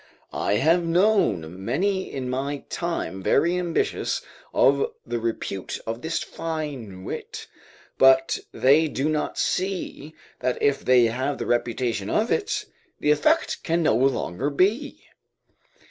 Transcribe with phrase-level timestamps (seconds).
[0.33, 7.03] I have known many in my time very ambitious of the repute of this fine
[7.03, 7.45] wit;
[7.99, 12.65] but they do not see that if they have the reputation of it,
[12.99, 15.05] the effect can no longer be.